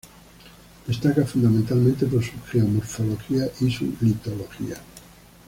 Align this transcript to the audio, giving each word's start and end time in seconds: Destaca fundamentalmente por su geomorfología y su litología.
Destaca 0.87 1.25
fundamentalmente 1.27 2.07
por 2.07 2.23
su 2.23 2.31
geomorfología 2.51 3.43
y 3.59 3.69
su 3.69 3.85
litología. 4.01 4.77